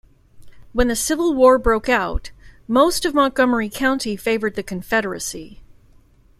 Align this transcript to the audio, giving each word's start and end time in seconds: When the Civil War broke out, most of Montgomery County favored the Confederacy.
When 0.73 0.87
the 0.87 0.95
Civil 0.95 1.35
War 1.35 1.59
broke 1.59 1.87
out, 1.87 2.31
most 2.67 3.05
of 3.05 3.13
Montgomery 3.13 3.69
County 3.69 4.15
favored 4.17 4.55
the 4.55 4.63
Confederacy. 4.63 5.61